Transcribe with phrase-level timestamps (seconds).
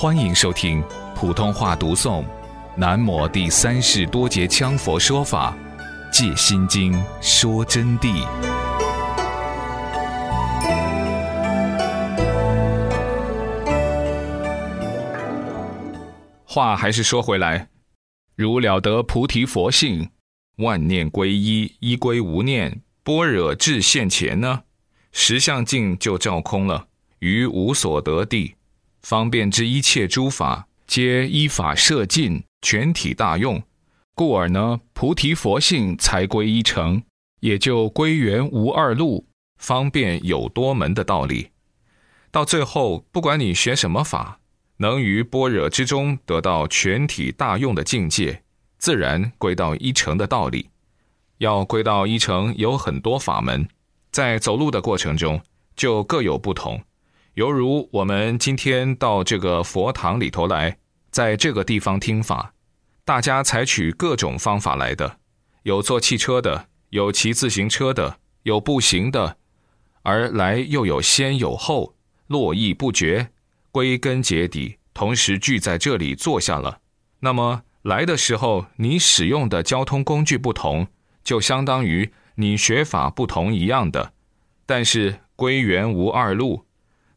[0.00, 0.80] 欢迎收听
[1.12, 2.22] 普通话读诵
[2.76, 5.58] 《南摩第三世多杰羌佛说法
[6.12, 8.24] 借心经说真谛》。
[16.44, 17.68] 话还是说回来，
[18.36, 20.10] 如了得菩提佛性，
[20.58, 24.62] 万念归一，一归无念，般若智现前呢，
[25.10, 26.86] 十相境就照空了，
[27.18, 28.54] 于无所得地。
[29.08, 33.62] 方便之一切诸法，皆依法摄尽，全体大用，
[34.14, 37.02] 故而呢，菩提佛性才归一成，
[37.40, 39.26] 也就归元无二路，
[39.56, 41.48] 方便有多门的道理。
[42.30, 44.40] 到最后，不管你学什么法，
[44.76, 48.42] 能于般若之中得到全体大用的境界，
[48.76, 50.68] 自然归到一成的道理。
[51.38, 53.66] 要归到一成，有很多法门，
[54.12, 55.40] 在走路的过程中
[55.74, 56.78] 就各有不同。
[57.34, 60.78] 犹如我们今天到这个佛堂里头来，
[61.10, 62.52] 在这个地方听法，
[63.04, 65.18] 大家采取各种方法来的，
[65.62, 69.36] 有坐汽车的，有骑自行车的，有步行的，
[70.02, 71.94] 而来又有先有后，
[72.26, 73.28] 络绎不绝，
[73.70, 76.80] 归根结底，同时聚在这里坐下了。
[77.20, 80.88] 那么来的时候，你使用的交通工具不同，
[81.22, 84.12] 就相当于你学法不同一样的，
[84.66, 86.64] 但是归元无二路。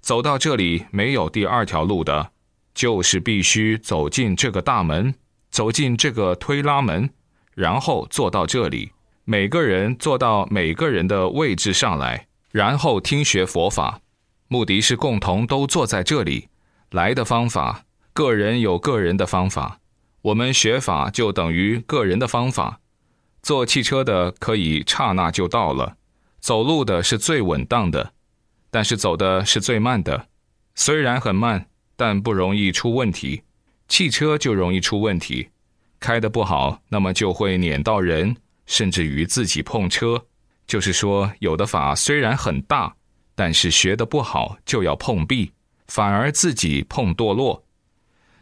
[0.00, 2.32] 走到这里没有第二条路的，
[2.74, 5.14] 就是必须走进这个大门，
[5.50, 7.10] 走进这个推拉门，
[7.54, 8.92] 然后坐到这里。
[9.24, 14.00] 每个人坐到每个人的位置上来，然后听学佛法。
[14.48, 16.48] 目的是共同都坐在这里。
[16.90, 19.78] 来的方法，个人有个人的方法。
[20.22, 22.80] 我们学法就等于个人的方法。
[23.42, 25.96] 坐汽车的可以刹那就到了，
[26.40, 28.12] 走路的是最稳当的。
[28.70, 30.28] 但是走的是最慢的，
[30.74, 33.42] 虽然很慢，但不容易出问题。
[33.88, 35.48] 汽车就容易出问题，
[35.98, 38.36] 开的不好，那么就会碾到人，
[38.66, 40.24] 甚至于自己碰车。
[40.68, 42.94] 就是说，有的法虽然很大，
[43.34, 45.50] 但是学的不好就要碰壁，
[45.88, 47.64] 反而自己碰堕落。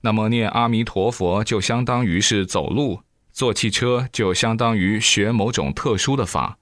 [0.00, 3.00] 那么念阿弥陀佛就相当于是走路，
[3.32, 6.56] 坐汽车就相当于学某种特殊的法，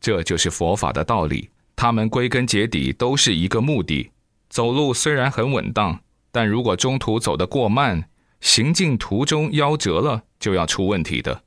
[0.00, 1.50] 这就是佛法的道理。
[1.76, 4.10] 他们归根结底都是一个目的。
[4.48, 8.08] 走路虽然很稳当，但如果中途走得过慢，
[8.40, 11.42] 行进途中夭折了，就要出问题的。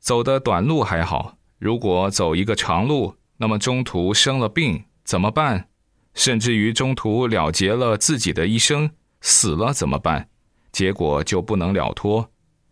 [0.00, 5.68] 走的短路还好，如果走一个长路，那么中途生了病怎么办？
[6.14, 8.90] 甚至于中途了结了自己的一生，
[9.20, 10.28] 死了怎么办？
[10.72, 12.30] 结果就不能了脱。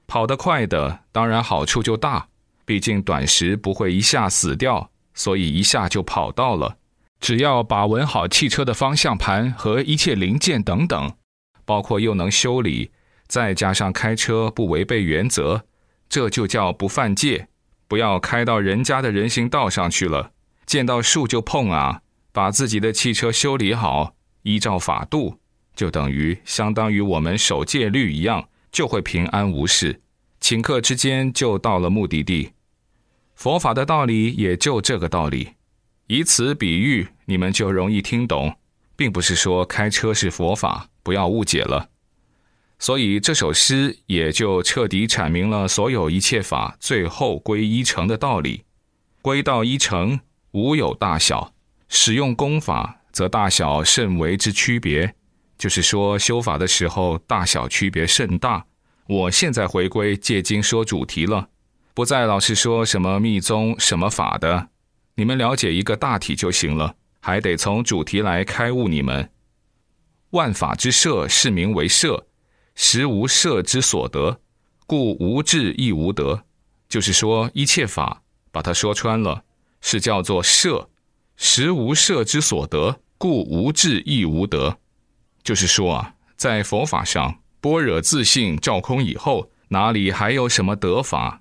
[0.08, 2.28] 跑得快的当然好处就大，
[2.64, 6.76] 毕竟短时不会一下死掉，所以一下就跑到了。
[7.20, 11.12] 只要把稳好汽车的方向盘和一切零件等等，
[11.64, 12.90] 包括又能修理，
[13.26, 15.64] 再加上开车不违背原则，
[16.08, 17.48] 这就叫不犯戒。
[17.88, 20.32] 不要开到人家的人行道上去了，
[20.66, 22.02] 见到树就碰啊！
[22.32, 25.38] 把自己的汽车修理好，依照法度，
[25.74, 30.02] 就等于相当于我们守戒律一样，就会平安无事。
[30.40, 32.52] 顷刻之间就到了目的地。
[33.34, 35.55] 佛法的道理也就这个道理。
[36.08, 38.56] 以此比喻，你们就容易听懂，
[38.94, 41.88] 并不是说开车是佛法，不要误解了。
[42.78, 48.64] 所以这首诗也就彻底阐明了所有一切法最后归一成的道理。
[49.22, 50.20] 归到一成，
[50.52, 51.52] 无有大小；
[51.88, 55.14] 使用功法，则大小甚为之区别。
[55.58, 58.66] 就是说，修法的时候，大小区别甚大。
[59.08, 61.48] 我现在回归借经说主题了，
[61.94, 64.68] 不再老是说什么密宗什么法的。
[65.18, 69.30] 你们了解一个大体就行了，还得从主题来开悟你们。
[70.30, 72.26] 万法之摄是名为摄，
[72.74, 74.38] 实无摄之所得，
[74.86, 76.44] 故无智亦无得。
[76.86, 78.22] 就是说，一切法
[78.52, 79.42] 把它说穿了，
[79.80, 80.90] 是叫做摄，
[81.36, 84.76] 实无摄之所得，故无智亦无得。
[85.42, 91.40] 就是说啊，在佛法上，般若自性照空以后，哪里还有什么得法？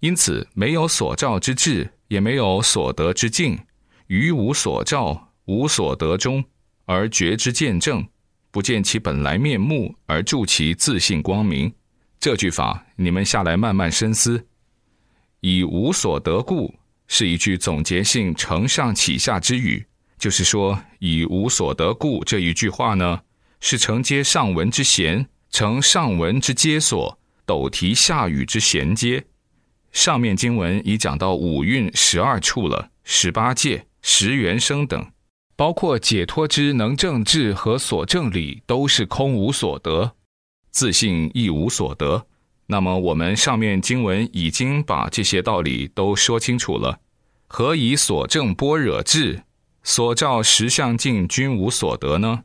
[0.00, 1.93] 因此，没有所照之智。
[2.08, 3.58] 也没有所得之境，
[4.06, 6.44] 于无所照、无所得中，
[6.84, 8.06] 而觉之见证，
[8.50, 11.72] 不见其本来面目，而助其自信光明。
[12.20, 14.46] 这句法，你们下来慢慢深思。
[15.40, 16.74] 以无所得故，
[17.06, 19.84] 是一句总结性承上启下之语。
[20.16, 23.20] 就是说，以无所得故这一句话呢，
[23.60, 29.22] 是承接上文之弦，承上文之接所，斗提下语之衔接。
[29.94, 35.06] 上面经文已讲到五蕴十二处了，十八界、十元生等，
[35.54, 40.16] 包括解脱之能正智和所证理，都是空无所得。
[40.72, 42.26] 自信亦无所得。
[42.66, 46.98] 那么我们上面经文已经把这些道理都说清楚了。
[47.46, 49.44] 何以所证般若智，
[49.84, 52.42] 所照实相境均无所得呢？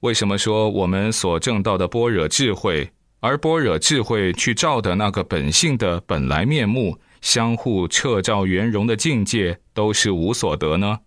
[0.00, 2.90] 为什么说我们所证到的般若智慧，
[3.24, 11.00] 而般若智慧去照的那个本性的本来面目，相互彻照圆融的境界，都是无所得呢？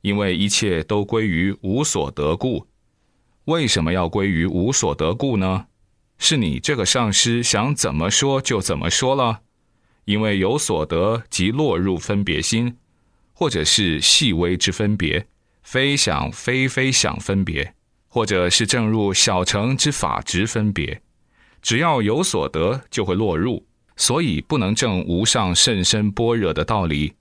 [0.00, 2.66] 因为一切都归于无所得故。
[3.44, 5.66] 为什么要归于无所得故呢？
[6.16, 9.40] 是你这个上师想怎么说就怎么说了，
[10.06, 12.78] 因为有所得即落入分别心，
[13.34, 15.26] 或者是细微之分别，
[15.62, 17.74] 非想非非想分别，
[18.08, 21.02] 或者是正入小乘之法执分别，
[21.62, 23.66] 只要有所得就会落入，
[23.96, 27.14] 所以不能证无上甚深般若的道理。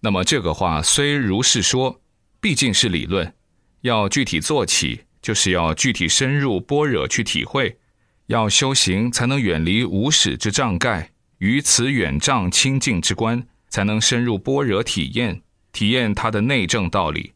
[0.00, 2.00] 那么这个话虽如是说，
[2.40, 3.34] 毕竟是理论，
[3.80, 7.78] 要具体做起，就是要具体深入般若去体会。
[8.26, 17.32] 要修行，才能远离无始之障盖，于此远障清净之观，才能深入般若体验，体验它的内证道理。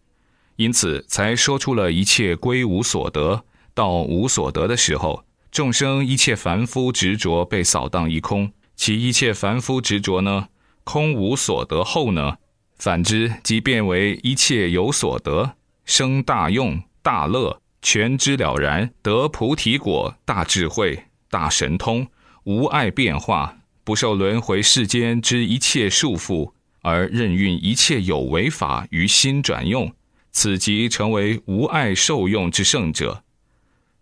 [0.56, 8.52] 因此，才说出了一切归无所得，到无所得的时候，众生一切凡夫执着被扫荡一空。
[8.76, 10.48] 其一切凡夫执着呢，
[10.84, 12.36] 空无所得后呢，
[12.78, 17.60] 反之即变为一切有所得，生大用大乐。
[17.82, 22.06] 全知了然，得菩提果，大智慧，大神通，
[22.44, 29.90] 无碍变化，不受轮回世间之一切束缚，而任运一切有为法于心转用，
[30.30, 33.24] 此即成为无碍受用之圣者。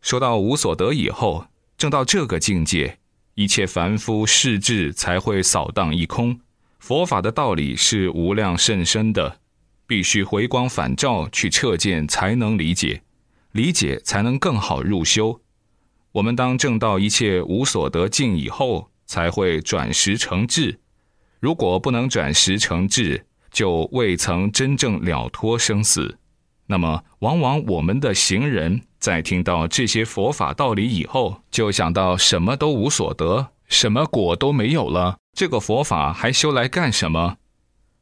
[0.01, 1.47] 说到无所得以后，
[1.77, 2.99] 正到这个境界，
[3.35, 6.41] 一切凡夫世智才会扫荡一空。
[6.79, 9.41] 佛法的道理是无量甚深的，
[9.87, 13.03] 必须回光返照去彻见，才能理解。
[13.53, 15.41] 理解才能更好入修。
[16.13, 20.79] 我们当证到一切无所得境以后，才会转识成智。
[21.41, 26.19] 如果不能转识成智，就未曾真正了脱生死。
[26.67, 37.37] 那么，往往我们的行人在听到这些佛法道理以后，就想到什么都无所得，什么果都没有了，这个佛法还修来干什么？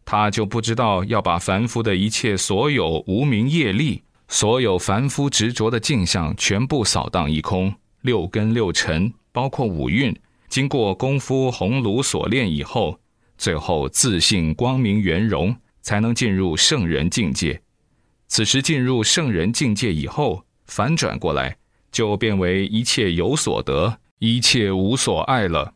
[0.04, 4.02] 他就不知道要把凡夫的一切所有无名业力。
[4.28, 10.12] 所有凡夫执着的镜像全部扫荡一空，六根六尘，包括五蕴，
[10.48, 12.98] 经过功夫红炉所炼以后，
[13.38, 17.60] 最后自信光明圆融，才能进入圣人境界。
[18.26, 21.56] 此时进入圣人境界以后，反转过来
[21.90, 25.74] 就变为一切有所得，一切无所爱了。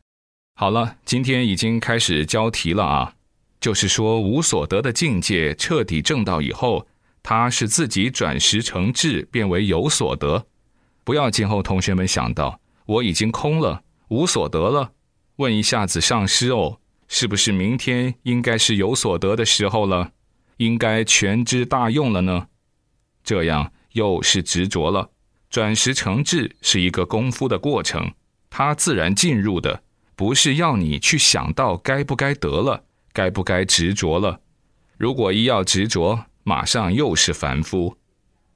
[0.55, 3.15] 好了，今天已经开始教题了啊，
[3.61, 6.87] 就是说无所得的境界彻底证到以后。
[7.23, 10.47] 他是自己转识成智，变为有所得。
[11.05, 14.93] 不要今后同学们想到我已经空了，无所得了。
[15.37, 16.79] 问一下子上师哦，
[17.09, 20.13] 是不是明天应该是有所得的时候了？
[20.57, 22.47] 应该全知大用了呢？
[23.23, 25.11] 这样又是执着了。
[25.49, 28.13] 转识成智是一个功夫的过程，
[28.49, 29.83] 它自然进入的，
[30.15, 34.41] 不是要你去想到该不该得了，该不该执着了。
[34.97, 37.97] 如果一要执着，马上又是凡夫，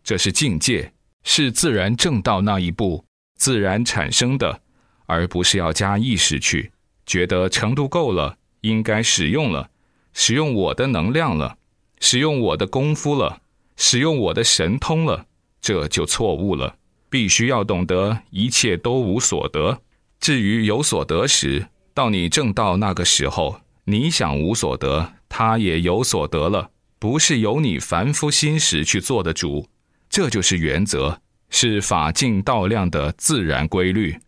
[0.04, 0.92] 这是境界，
[1.24, 3.04] 是自然正道那一步
[3.36, 4.60] 自然产生的，
[5.06, 6.70] 而不是要加意识去
[7.06, 9.70] 觉得程度够了，应该使用了，
[10.12, 11.58] 使用我的能量了，
[11.98, 13.42] 使用我的功夫了，
[13.76, 15.26] 使用我的神通了，
[15.60, 16.76] 这就错误了。
[17.10, 19.80] 必须要懂得一切都无所得，
[20.18, 26.70] 至于有所得时，到你正道那个时候，你想无所得，他也有所得了。
[26.98, 29.68] 不是由你凡夫心识去做的主，
[30.08, 34.18] 这就是原则，是法境道量的自然规律。